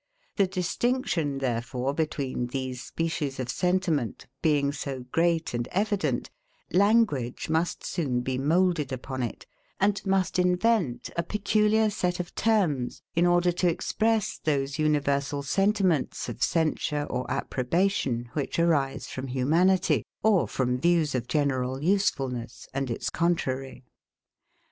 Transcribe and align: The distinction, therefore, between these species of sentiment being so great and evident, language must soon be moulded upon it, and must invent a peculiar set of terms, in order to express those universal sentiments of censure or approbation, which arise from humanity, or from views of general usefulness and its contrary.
The 0.35 0.47
distinction, 0.47 1.37
therefore, 1.37 1.93
between 1.93 2.47
these 2.47 2.81
species 2.83 3.39
of 3.39 3.49
sentiment 3.49 4.25
being 4.41 4.71
so 4.71 5.01
great 5.11 5.53
and 5.53 5.67
evident, 5.67 6.31
language 6.73 7.49
must 7.49 7.85
soon 7.85 8.21
be 8.21 8.39
moulded 8.39 8.91
upon 8.91 9.21
it, 9.21 9.45
and 9.79 10.03
must 10.03 10.39
invent 10.39 11.11
a 11.15 11.21
peculiar 11.21 11.91
set 11.91 12.19
of 12.19 12.33
terms, 12.33 13.03
in 13.13 13.27
order 13.27 13.51
to 13.51 13.69
express 13.69 14.39
those 14.39 14.79
universal 14.79 15.43
sentiments 15.43 16.27
of 16.27 16.41
censure 16.41 17.03
or 17.07 17.29
approbation, 17.29 18.27
which 18.33 18.57
arise 18.57 19.05
from 19.05 19.27
humanity, 19.27 20.03
or 20.23 20.47
from 20.47 20.79
views 20.81 21.13
of 21.13 21.27
general 21.27 21.79
usefulness 21.83 22.67
and 22.73 22.89
its 22.89 23.11
contrary. 23.11 23.83